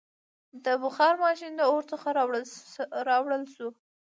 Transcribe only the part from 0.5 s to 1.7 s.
•د بخار ماشین د